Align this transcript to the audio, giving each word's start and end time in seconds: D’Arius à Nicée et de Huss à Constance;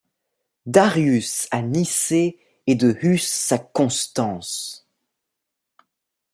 D’Arius 0.65 1.47
à 1.51 1.61
Nicée 1.61 2.39
et 2.65 2.73
de 2.73 2.97
Huss 3.03 3.51
à 3.51 3.59
Constance; 3.59 4.87